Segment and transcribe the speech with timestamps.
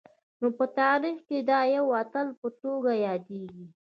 [0.39, 3.65] نو په تاریخ کي د یوه اتل په توګه یادیږي